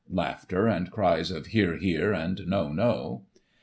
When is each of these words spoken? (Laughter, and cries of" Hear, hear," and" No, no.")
(Laughter, 0.09 0.65
and 0.65 0.89
cries 0.89 1.29
of" 1.29 1.45
Hear, 1.53 1.77
hear," 1.77 2.11
and" 2.11 2.47
No, 2.47 2.71
no.") 2.73 3.25